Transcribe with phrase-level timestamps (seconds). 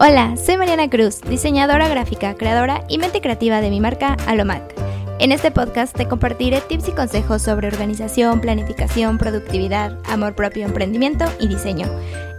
[0.00, 4.62] Hola, soy Mariana Cruz, diseñadora gráfica, creadora y mente creativa de mi marca Alomac.
[5.18, 11.24] En este podcast te compartiré tips y consejos sobre organización, planificación, productividad, amor propio, emprendimiento
[11.40, 11.88] y diseño.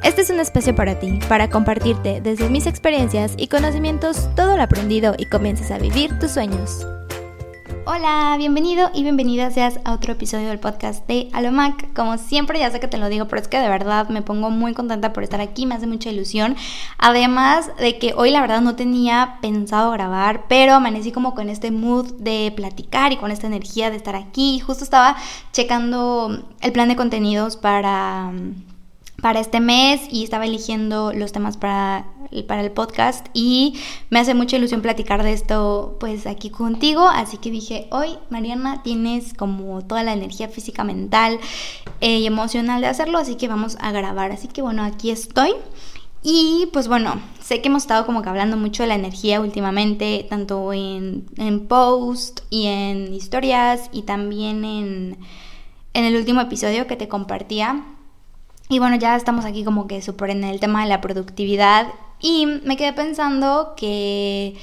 [0.04, 4.64] Este es un espacio para ti, para compartirte desde mis experiencias y conocimientos todo lo
[4.64, 6.88] aprendido y comiences a vivir tus sueños.
[7.92, 11.92] Hola, bienvenido y bienvenida seas a otro episodio del podcast de Alomac.
[11.96, 14.52] Como siempre, ya sé que te lo digo, pero es que de verdad me pongo
[14.52, 16.56] muy contenta por estar aquí, me hace mucha ilusión.
[17.00, 21.72] Además de que hoy la verdad no tenía pensado grabar, pero amanecí como con este
[21.72, 24.60] mood de platicar y con esta energía de estar aquí.
[24.60, 25.16] Justo estaba
[25.52, 28.32] checando el plan de contenidos para
[29.22, 32.06] para este mes y estaba eligiendo los temas para,
[32.48, 37.38] para el podcast y me hace mucha ilusión platicar de esto pues aquí contigo, así
[37.38, 41.40] que dije, hoy Mariana tienes como toda la energía física, mental
[42.02, 45.54] eh, y emocional de hacerlo, así que vamos a grabar, así que bueno, aquí estoy.
[46.22, 50.26] Y pues bueno, sé que hemos estado como que hablando mucho de la energía últimamente,
[50.30, 55.18] tanto en, en post y en historias y también en,
[55.94, 57.86] en el último episodio que te compartía
[58.70, 61.88] y bueno, ya estamos aquí como que súper en el tema de la productividad.
[62.20, 64.56] Y me quedé pensando que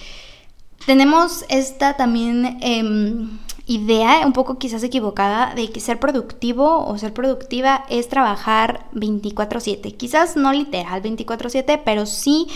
[0.87, 7.13] tenemos esta también em, idea, un poco quizás equivocada, de que ser productivo o ser
[7.15, 9.97] productiva es trabajar 24/7.
[9.97, 12.47] Quizás no literal 24/7, pero sí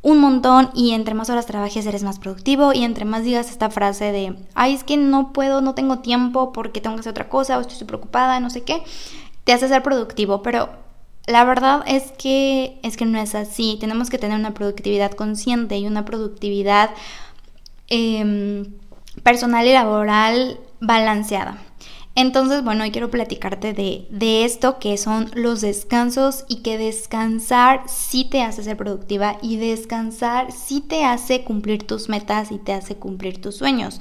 [0.00, 0.70] un montón.
[0.74, 2.72] Y entre más horas trabajes eres más productivo.
[2.72, 6.52] Y entre más digas esta frase de, ay, es que no puedo, no tengo tiempo
[6.52, 8.82] porque tengo que hacer otra cosa o estoy preocupada, no sé qué,
[9.44, 10.83] te hace ser productivo, pero
[11.26, 13.78] la verdad es que, es que no es así.
[13.80, 16.90] Tenemos que tener una productividad consciente y una productividad
[17.88, 18.74] em,
[19.22, 21.58] personal y laboral balanceada.
[22.16, 27.82] Entonces, bueno, hoy quiero platicarte de, de, esto que son los descansos y que descansar
[27.88, 32.72] sí te hace ser productiva y descansar sí te hace cumplir tus metas y te
[32.72, 34.00] hace cumplir tus sueños.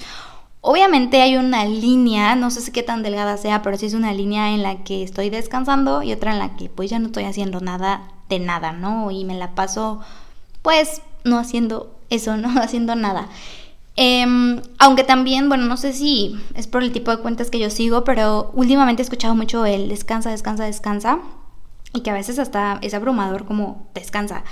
[0.65, 4.51] Obviamente hay una línea, no sé qué tan delgada sea, pero sí es una línea
[4.51, 7.59] en la que estoy descansando y otra en la que pues ya no estoy haciendo
[7.59, 9.11] nada de nada, ¿no?
[9.11, 9.99] Y me la paso
[10.61, 13.27] pues no haciendo eso, no haciendo nada.
[13.97, 17.69] Em, aunque también, bueno, no sé si es por el tipo de cuentas que yo
[17.69, 21.19] sigo, pero últimamente he escuchado mucho el descansa, descansa, descansa.
[21.93, 24.45] Y que a veces hasta es abrumador como descansa.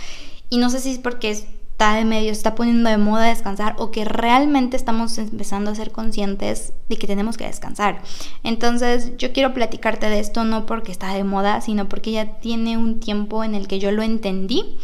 [0.50, 1.46] Y no sé si es porque es
[1.82, 5.92] está de medio, está poniendo de moda descansar o que realmente estamos empezando a ser
[5.92, 8.04] conscientes de que tenemos que descansar.
[8.44, 12.78] Entonces yo quiero platicarte de esto no porque está de moda, sino porque ya tiene
[12.78, 14.78] un tiempo en el que yo lo entendí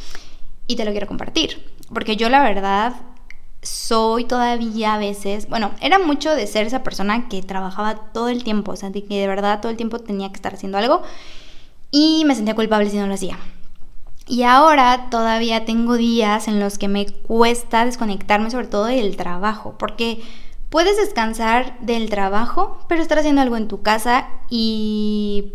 [0.65, 1.71] y te lo quiero compartir.
[1.93, 2.95] Porque yo la verdad
[3.61, 8.43] soy todavía a veces, bueno, era mucho de ser esa persona que trabajaba todo el
[8.43, 11.03] tiempo, o sea, que de verdad todo el tiempo tenía que estar haciendo algo
[11.91, 13.37] y me sentía culpable si no lo hacía.
[14.27, 19.75] Y ahora todavía tengo días en los que me cuesta desconectarme sobre todo del trabajo,
[19.79, 20.21] porque
[20.69, 25.53] puedes descansar del trabajo, pero estar haciendo algo en tu casa y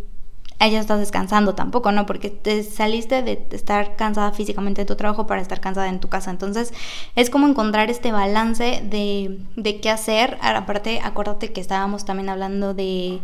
[0.71, 2.06] ya estás descansando tampoco, ¿no?
[2.06, 6.09] Porque te saliste de estar cansada físicamente de tu trabajo para estar cansada en tu
[6.09, 6.31] casa.
[6.31, 6.72] Entonces
[7.16, 10.38] es como encontrar este balance de, de qué hacer.
[10.41, 13.21] Aparte, acuérdate que estábamos también hablando de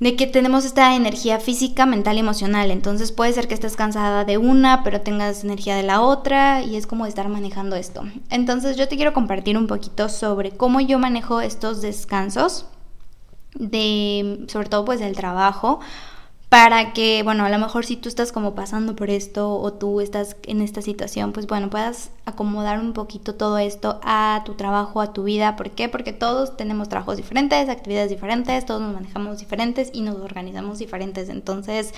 [0.00, 2.70] de que tenemos esta energía física, mental y emocional.
[2.70, 6.76] Entonces puede ser que estés cansada de una, pero tengas energía de la otra y
[6.76, 8.04] es como estar manejando esto.
[8.30, 12.66] Entonces yo te quiero compartir un poquito sobre cómo yo manejo estos descansos
[13.54, 15.80] de sobre todo pues del trabajo
[16.48, 20.00] para que, bueno, a lo mejor si tú estás como pasando por esto o tú
[20.00, 25.02] estás en esta situación, pues bueno, puedas acomodar un poquito todo esto a tu trabajo,
[25.02, 25.56] a tu vida.
[25.56, 25.90] ¿Por qué?
[25.90, 31.28] Porque todos tenemos trabajos diferentes, actividades diferentes, todos nos manejamos diferentes y nos organizamos diferentes.
[31.28, 31.92] Entonces,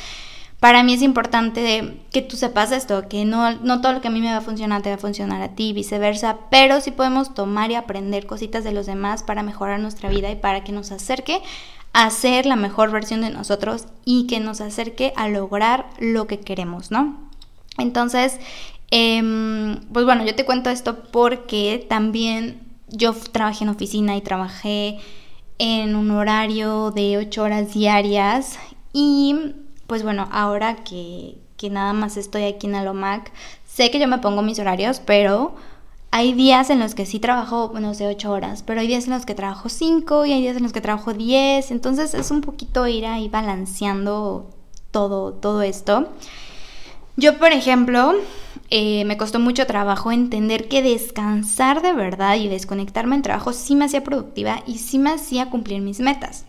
[0.58, 4.10] para mí es importante que tú sepas esto, que no, no todo lo que a
[4.10, 7.34] mí me va a funcionar te va a funcionar a ti, viceversa, pero sí podemos
[7.34, 10.90] tomar y aprender cositas de los demás para mejorar nuestra vida y para que nos
[10.90, 11.40] acerque
[11.92, 16.40] a ser la mejor versión de nosotros y que nos acerque a lograr lo que
[16.40, 17.30] queremos, ¿no?
[17.78, 18.38] Entonces,
[18.90, 24.98] em, pues bueno, yo te cuento esto porque también yo trabajé en oficina y trabajé
[25.58, 28.58] en un horario de 8 horas diarias
[28.92, 29.54] y
[29.86, 33.32] pues bueno, ahora que, que nada más estoy aquí en Alomac,
[33.66, 35.54] sé que yo me pongo mis horarios, pero
[36.12, 39.12] hay días en los que sí trabajo, bueno, sé, 8 horas, pero hay días en
[39.12, 42.40] los que trabajo 5 y hay días en los que trabajo 10, entonces es un
[42.40, 44.50] poquito ir ahí balanceando
[44.90, 46.08] todo, todo esto.
[47.16, 48.14] Yo, por ejemplo,
[48.70, 53.76] eh, me costó mucho trabajo entender que descansar de verdad y desconectarme en trabajo sí
[53.76, 56.44] me hacía productiva y sí me hacía cumplir mis metas.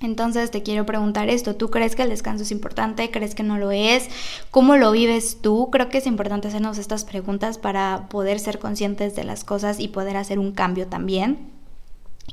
[0.00, 3.10] Entonces te quiero preguntar esto, ¿tú crees que el descanso es importante?
[3.10, 4.08] ¿Crees que no lo es?
[4.50, 5.68] ¿Cómo lo vives tú?
[5.70, 9.88] Creo que es importante hacernos estas preguntas para poder ser conscientes de las cosas y
[9.88, 11.50] poder hacer un cambio también.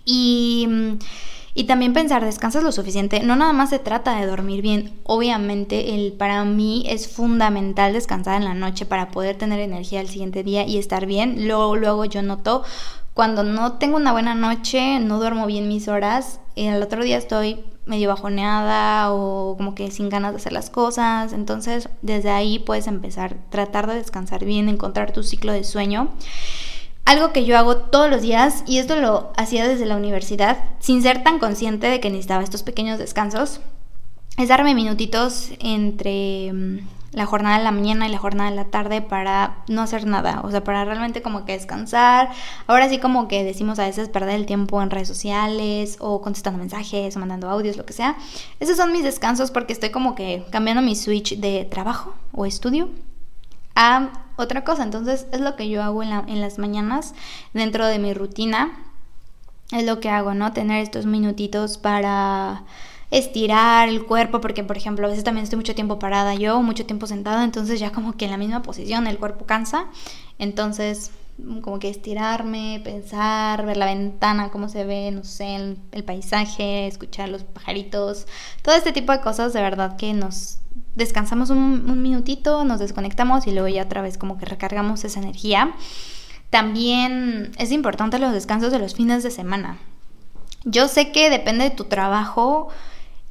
[0.05, 0.67] Y,
[1.67, 3.21] también pensar, ¿descansas lo suficiente?
[3.21, 4.93] No nada más se trata de dormir bien.
[5.03, 10.07] Obviamente el, para mí es fundamental descansar en la noche para poder tener energía el
[10.07, 11.47] siguiente día y estar bien.
[11.47, 12.63] Luego, luego yo noto
[13.17, 17.17] cuando no tengo una buena noche, no duermo bien mis horas, y al otro día
[17.17, 21.33] estoy medio bajoneada o como que sin ganas de hacer las cosas.
[21.33, 26.09] Entonces, desde ahí puedes empezar, tratar de descansar bien, encontrar tu ciclo de sueño.
[27.05, 31.01] Algo que yo hago todos los días, y esto lo hacía desde la universidad, sin
[31.01, 33.61] ser tan consciente de que necesitaba estos pequeños descansos,
[34.37, 36.77] es darme minutitos entre mm,
[37.17, 40.41] la jornada de la mañana y la jornada de la tarde para no hacer nada,
[40.43, 42.29] o sea, para realmente como que descansar.
[42.67, 46.59] Ahora sí como que decimos a veces perder el tiempo en redes sociales o contestando
[46.59, 48.17] mensajes o mandando audios, lo que sea.
[48.59, 52.89] Esos son mis descansos porque estoy como que cambiando mi switch de trabajo o estudio
[53.73, 54.83] a otra cosa.
[54.83, 57.15] Entonces es lo que yo hago en, en las mañanas
[57.51, 58.77] dentro de mi rutina.
[59.71, 60.53] Es lo que hago, ¿no?
[60.53, 62.63] Tener estos minutitos para
[63.11, 66.85] estirar el cuerpo, porque por ejemplo a veces también estoy mucho tiempo parada yo, mucho
[66.85, 69.87] tiempo sentada, entonces ya como que en la misma posición el cuerpo cansa,
[70.39, 71.11] entonces
[71.61, 77.29] como que estirarme, pensar, ver la ventana, cómo se ve, no sé, el, paisaje, escuchar
[77.29, 78.25] los pajaritos,
[78.63, 80.59] todo este tipo de cosas de verdad que nos
[80.95, 85.19] descansamos un, un minutito, nos desconectamos y luego ya otra vez como que recargamos esa
[85.19, 85.75] energía.
[86.49, 89.77] También es importante los descansos de los fines de semana.
[90.63, 92.69] Yo sé que depende de tu trabajo,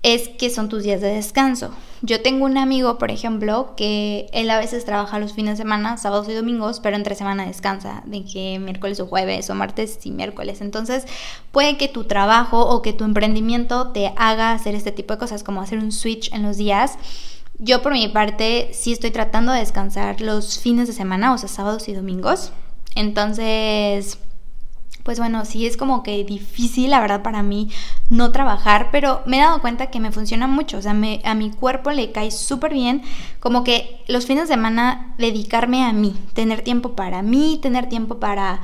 [0.06, 1.70] es que son tus días de descanso.
[2.00, 5.96] Yo tengo un amigo, por ejemplo, que él a veces trabaja los fines de semana,
[5.96, 10.12] sábados y domingos, pero entre semana descansa, de que miércoles o jueves o martes y
[10.12, 10.60] miércoles.
[10.60, 11.06] Entonces,
[11.50, 15.42] puede que tu trabajo o que tu emprendimiento te haga hacer este tipo de cosas,
[15.42, 16.98] como hacer un switch en los días.
[17.58, 21.48] Yo por mi parte sí estoy tratando de descansar los fines de semana, o sea,
[21.48, 22.52] sábados y domingos.
[22.94, 24.18] Entonces,
[25.06, 27.70] pues bueno, sí es como que difícil, la verdad, para mí
[28.10, 31.50] no trabajar, pero me he dado cuenta que me funciona mucho, o sea, a mi
[31.52, 33.02] cuerpo le cae súper bien,
[33.38, 38.18] como que los fines de semana dedicarme a mí, tener tiempo para mí, tener tiempo
[38.18, 38.62] para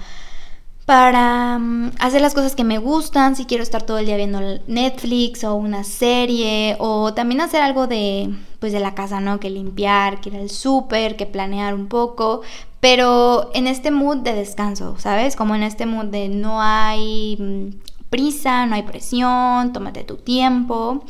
[0.87, 4.41] para mm, hacer las cosas que me gustan, si quiero estar todo el día viendo
[4.67, 9.41] Netflix o una serie o también hacer algo de pues de la casa, ¿no?
[9.41, 12.43] Que limpiar, que ir al súper, que planear un poco,
[12.81, 15.37] pero en este mood de descanso, ¿sabes?
[15.37, 21.05] Como en este mood de no hay mm, prisa, no hay presión, tómate tu tiempo.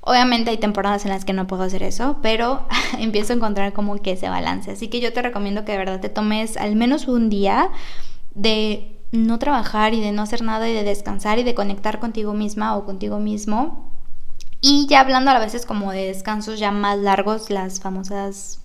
[0.00, 2.66] Obviamente hay temporadas en las que no puedo hacer eso, pero
[2.98, 4.70] empiezo a encontrar como que ese balance.
[4.70, 7.70] Así que yo te recomiendo que de verdad te tomes al menos un día
[8.34, 12.34] de no trabajar y de no hacer nada y de descansar y de conectar contigo
[12.34, 13.92] misma o contigo mismo.
[14.60, 18.60] Y ya hablando a veces como de descansos ya más largos, las famosas,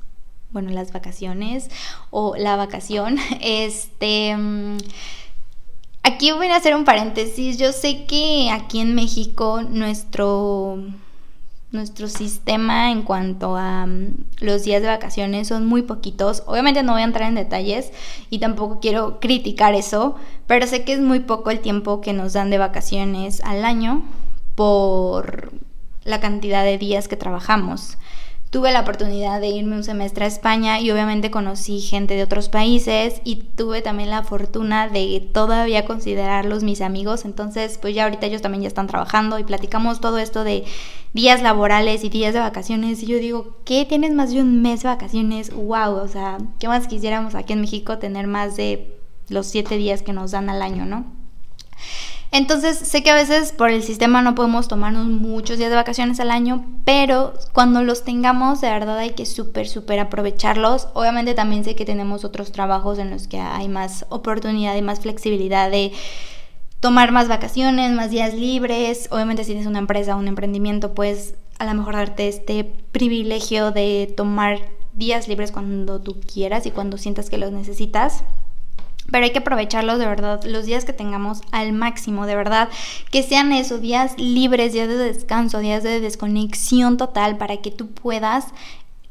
[0.51, 1.69] bueno, las vacaciones
[2.09, 4.35] o la vacación, este...
[4.35, 4.77] Mm,
[6.03, 7.57] aquí voy a hacer un paréntesis.
[7.57, 10.79] Yo sé que aquí en México nuestro
[11.73, 16.43] nuestro sistema en cuanto a mm, los días de vacaciones son muy poquitos.
[16.45, 17.91] Obviamente no voy a entrar en detalles
[18.29, 20.15] y tampoco quiero criticar eso,
[20.47, 24.03] pero sé que es muy poco el tiempo que nos dan de vacaciones al año
[24.55, 25.51] por
[26.05, 27.97] la cantidad de días que trabajamos
[28.53, 32.49] tuve la oportunidad de irme un semestre a España y obviamente conocí gente de otros
[32.49, 37.25] países y tuve también la fortuna de todavía considerarlos mis amigos.
[37.25, 40.65] Entonces, pues ya ahorita ellos también ya están trabajando y platicamos todo esto de
[41.13, 43.01] días laborales y días de vacaciones.
[43.01, 43.85] Y yo digo, ¿qué?
[43.85, 45.51] ¿Tienes más de un mes de vacaciones?
[45.51, 45.95] ¡Wow!
[45.95, 48.99] O sea, ¿qué más quisiéramos aquí en México tener más de
[49.29, 51.22] los siete días que nos dan al año, no?
[52.35, 56.19] Entonces, sé que a veces por el sistema no podemos tomarnos muchos días de vacaciones
[56.19, 60.87] al año, pero cuando los tengamos, de verdad hay que súper, súper aprovecharlos.
[60.95, 65.01] Obviamente también sé que tenemos otros trabajos en los que hay más oportunidad y más
[65.01, 65.91] flexibilidad de
[66.79, 69.09] tomar más vacaciones, más días libres.
[69.11, 74.11] Obviamente si tienes una empresa un emprendimiento, pues a lo mejor darte este privilegio de
[74.17, 74.57] tomar
[74.93, 78.23] días libres cuando tú quieras y cuando sientas que los necesitas
[79.13, 82.69] pero hay que aprovecharlos de verdad, los días que tengamos al máximo, de verdad,
[83.11, 87.89] que sean esos días libres, días de descanso, días de desconexión total para que tú
[87.91, 88.47] puedas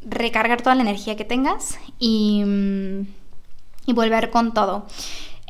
[0.04, 3.06] recargar toda la energía que tengas y, mm,
[3.86, 4.88] y volver con todo.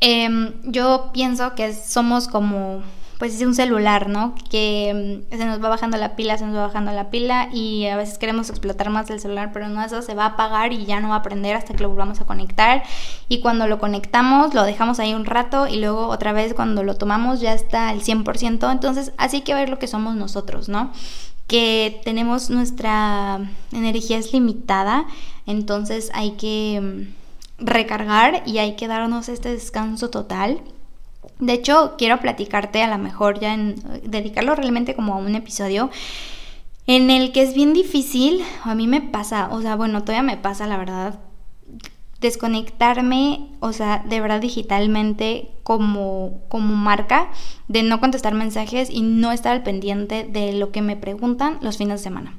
[0.02, 2.82] Em, yo pienso que somos como
[3.23, 4.35] pues es un celular, ¿no?
[4.50, 7.87] Que mm, se nos va bajando la pila, se nos va bajando la pila y
[7.87, 10.87] a veces queremos explotar más el celular, pero no, eso se va a apagar y
[10.87, 12.83] ya no va a prender hasta que lo volvamos a conectar.
[13.29, 16.97] Y cuando lo conectamos, lo dejamos ahí un rato y luego otra vez cuando lo
[16.97, 18.73] tomamos ya está al 100%.
[18.73, 20.91] Entonces, así que ver lo que somos nosotros, ¿no?
[21.47, 23.38] Que tenemos nuestra
[23.71, 25.05] energía es limitada,
[25.47, 26.81] entonces hay que
[27.61, 30.61] mm, recargar y hay que darnos este descanso total
[31.38, 35.91] de hecho, quiero platicarte a lo mejor ya en dedicarlo realmente como a un episodio
[36.87, 40.37] en el que es bien difícil, a mí me pasa, o sea, bueno, todavía me
[40.37, 41.21] pasa la verdad,
[42.21, 47.31] desconectarme, o sea, de verdad digitalmente como, como marca,
[47.69, 51.79] de no contestar mensajes y no estar al pendiente de lo que me preguntan los
[51.79, 52.37] fines de semana.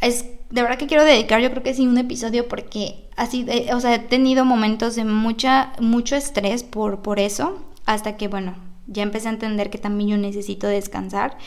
[0.00, 3.80] Es de verdad que quiero dedicar, yo creo que sí, un episodio porque así, o
[3.80, 8.54] sea, he tenido momentos de mucha, mucho estrés por, por eso hasta que, bueno,
[8.86, 11.38] ya empecé a entender que también yo necesito descansar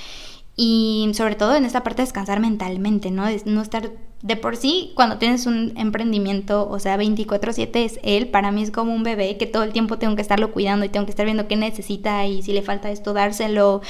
[0.55, 3.25] y sobre todo en esta parte de descansar mentalmente, ¿no?
[3.25, 3.91] De no estar
[4.23, 8.71] de por sí, cuando tienes un emprendimiento, o sea, 24/7 es él, para mí es
[8.71, 11.25] como un bebé que todo el tiempo tengo que estarlo cuidando y tengo que estar
[11.25, 13.81] viendo qué necesita y si le falta esto, dárselo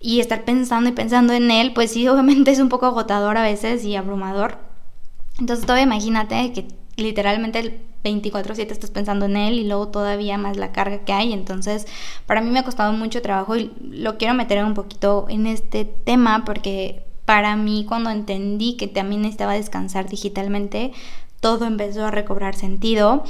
[0.00, 3.42] y estar pensando y pensando en él, pues sí, obviamente es un poco agotador a
[3.42, 4.58] veces y abrumador.
[5.38, 10.56] Entonces, todavía imagínate que literalmente el 24/7 estás pensando en él y luego todavía más
[10.56, 11.32] la carga que hay.
[11.32, 11.86] Entonces,
[12.26, 15.84] para mí me ha costado mucho trabajo y lo quiero meter un poquito en este
[15.84, 20.92] tema porque para mí cuando entendí que también necesitaba descansar digitalmente,
[21.40, 23.24] todo empezó a recobrar sentido.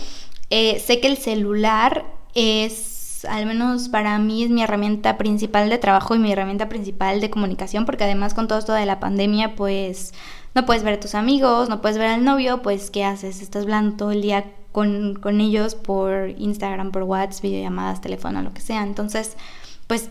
[0.51, 2.05] Eh, sé que el celular
[2.35, 7.21] es, al menos para mí, es mi herramienta principal de trabajo y mi herramienta principal
[7.21, 10.13] de comunicación, porque además con todo esto de la pandemia, pues
[10.55, 13.41] no puedes ver a tus amigos, no puedes ver al novio, pues ¿qué haces?
[13.41, 18.53] Estás hablando todo el día con, con ellos por Instagram, por WhatsApp, videollamadas, teléfono, lo
[18.53, 18.83] que sea.
[18.83, 19.37] Entonces,
[19.87, 20.11] pues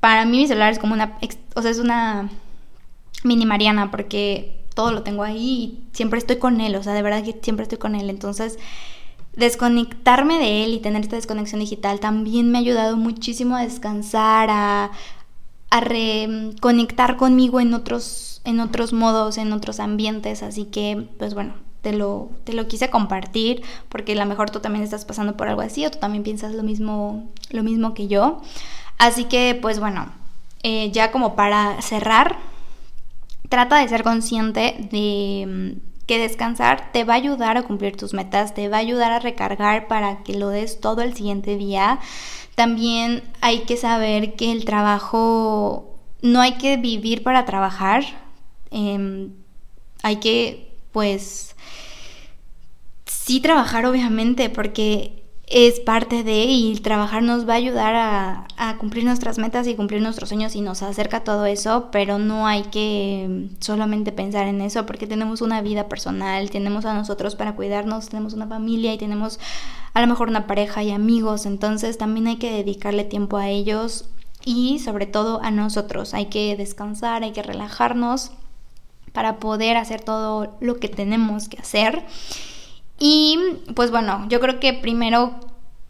[0.00, 1.18] para mí mi celular es como una,
[1.54, 2.30] o sea, es una
[3.24, 7.02] mini Mariana porque todo lo tengo ahí y siempre estoy con él, o sea, de
[7.02, 8.10] verdad que siempre estoy con él.
[8.10, 8.58] Entonces,
[9.34, 14.48] desconectarme de él y tener esta desconexión digital también me ha ayudado muchísimo a descansar,
[14.50, 14.90] a,
[15.70, 20.42] a reconectar conmigo en otros, en otros modos, en otros ambientes.
[20.42, 21.54] Así que, pues bueno,
[21.86, 25.46] te lo, te lo quise compartir porque a lo mejor tú también estás pasando por
[25.48, 28.42] algo así o tú también piensas lo mismo, lo mismo que yo.
[28.98, 30.10] Así que pues bueno,
[30.64, 32.38] eh, ya como para cerrar,
[33.48, 38.14] trata de ser consciente de mm, que descansar te va a ayudar a cumplir tus
[38.14, 42.00] metas, te va a ayudar a recargar para que lo des todo el siguiente día.
[42.56, 48.25] También hay que saber que el trabajo, no hay que vivir para trabajar,
[48.70, 49.32] em,
[50.02, 51.56] hay que pues
[53.06, 59.04] sí trabajar obviamente porque es parte de y trabajar nos va a ayudar a, cumplir
[59.04, 62.64] nuestras metas y cumplir nuestros sueños y nos acerca a todo eso, pero no hay
[62.64, 68.08] que solamente pensar en eso porque tenemos una vida personal, tenemos a nosotros para cuidarnos,
[68.08, 69.38] tenemos una familia y tenemos
[69.94, 74.08] a lo mejor una pareja y amigos, entonces también hay que dedicarle tiempo a ellos
[74.44, 78.32] y sobre todo a nosotros, hay que descansar, hay que relajarnos
[79.16, 82.04] para poder hacer todo lo que tenemos que hacer.
[82.98, 83.38] Y
[83.74, 85.40] pues bueno, yo creo que primero,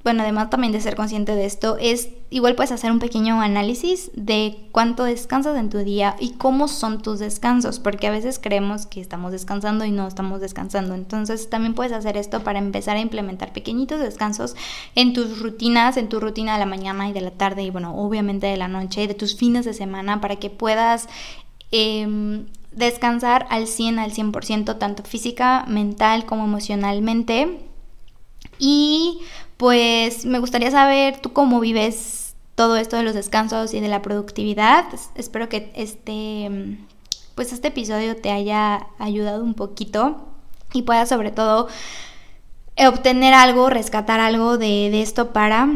[0.04, 4.12] bueno, además también de ser consciente de esto, es igual puedes hacer un pequeño análisis
[4.14, 8.86] de cuánto descansas en tu día y cómo son tus descansos, porque a veces creemos
[8.86, 10.94] que estamos descansando y no estamos descansando.
[10.94, 14.54] Entonces también puedes hacer esto para empezar a implementar pequeñitos descansos
[14.94, 17.92] en tus rutinas, en tu rutina de la mañana y de la tarde y bueno,
[17.96, 21.08] obviamente de la noche y de tus fines de semana para que puedas
[21.72, 27.58] eh, descansar al 100, al 100%, tanto física, mental como emocionalmente.
[28.58, 29.20] Y
[29.56, 34.02] pues me gustaría saber tú cómo vives todo esto de los descansos y de la
[34.02, 34.84] productividad.
[35.14, 36.78] Espero que este,
[37.34, 40.28] pues este episodio te haya ayudado un poquito
[40.72, 41.68] y puedas sobre todo
[42.78, 45.68] obtener algo, rescatar algo de, de esto para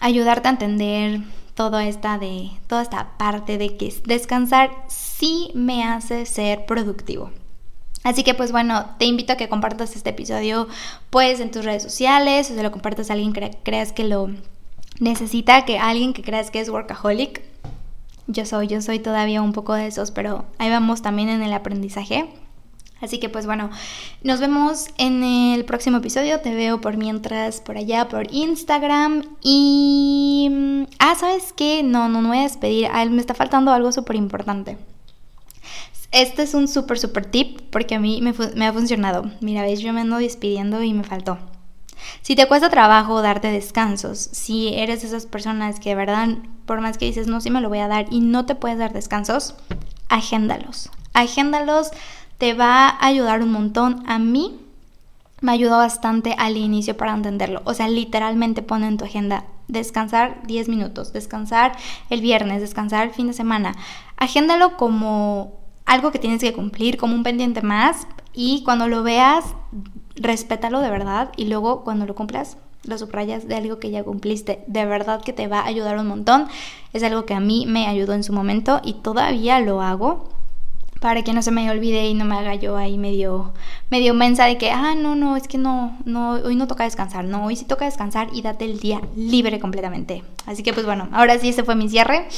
[0.00, 1.22] ayudarte a entender
[1.58, 7.32] toda esta de toda esta parte de que descansar sí me hace ser productivo.
[8.04, 10.68] Así que pues bueno, te invito a que compartas este episodio
[11.10, 14.30] pues en tus redes sociales o se lo compartas a alguien que creas que lo
[15.00, 17.42] necesita, que alguien que creas que es workaholic.
[18.28, 21.52] Yo soy, yo soy todavía un poco de esos, pero ahí vamos también en el
[21.52, 22.28] aprendizaje.
[23.00, 23.70] Así que pues bueno,
[24.22, 26.40] nos vemos en el próximo episodio.
[26.40, 29.24] Te veo por mientras por allá por Instagram.
[29.42, 30.48] Y...
[30.50, 31.82] Mm, ah, ¿sabes qué?
[31.82, 32.88] No, no, no voy a despedir.
[32.92, 34.78] Ah, me está faltando algo súper importante.
[36.10, 39.30] Este es un súper, súper tip porque a mí me, me ha funcionado.
[39.40, 41.38] Mira, veis, yo me ando despidiendo y me faltó.
[42.22, 46.28] Si te cuesta trabajo darte descansos, si eres de esas personas que de verdad,
[46.66, 48.78] por más que dices, no, sí me lo voy a dar y no te puedes
[48.78, 49.54] dar descansos,
[50.08, 50.90] agéndalos.
[51.12, 51.90] Agéndalos
[52.38, 54.02] te va a ayudar un montón.
[54.06, 54.58] A mí
[55.40, 57.62] me ayudó bastante al inicio para entenderlo.
[57.64, 61.76] O sea, literalmente pone en tu agenda descansar 10 minutos, descansar
[62.10, 63.76] el viernes, descansar el fin de semana.
[64.16, 69.44] Agéndalo como algo que tienes que cumplir, como un pendiente más y cuando lo veas,
[70.16, 74.64] respétalo de verdad y luego cuando lo cumplas, lo subrayas de algo que ya cumpliste.
[74.66, 76.48] De verdad que te va a ayudar un montón.
[76.92, 80.37] Es algo que a mí me ayudó en su momento y todavía lo hago
[81.00, 83.52] para que no se me olvide y no me haga yo ahí medio,
[83.90, 87.24] medio mensa de que, ah, no, no, es que no, no, hoy no toca descansar,
[87.24, 90.24] no, hoy sí toca descansar y date el día libre completamente.
[90.46, 92.28] Así que pues bueno, ahora sí, ese fue mi cierre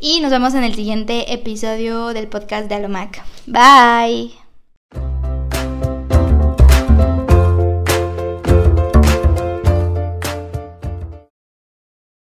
[0.00, 3.22] y nos vemos en el siguiente episodio del podcast de Alomac.
[3.46, 4.47] Bye.